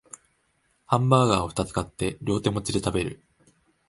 [0.87, 3.21] ハンバーガーをふたつ買って両手持ちで食べる